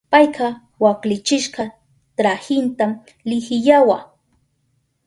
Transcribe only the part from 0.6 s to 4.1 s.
waklichishka trahinta lihiyawa.